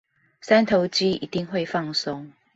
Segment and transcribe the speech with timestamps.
[0.41, 2.31] 三頭肌一定會放鬆